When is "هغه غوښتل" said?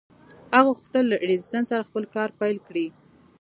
0.55-1.03